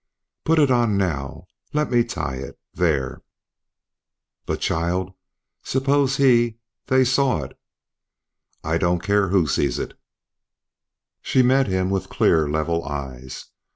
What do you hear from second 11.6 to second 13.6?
him with clear, level eyes.